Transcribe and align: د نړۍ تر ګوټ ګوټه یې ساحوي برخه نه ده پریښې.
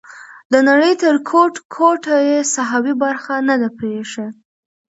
د 0.51 0.53
نړۍ 0.69 0.93
تر 1.03 1.15
ګوټ 1.29 1.53
ګوټه 1.75 2.17
یې 2.29 2.39
ساحوي 2.53 2.93
برخه 3.03 3.33
نه 3.47 3.55
ده 3.61 3.69
پریښې. 3.79 4.27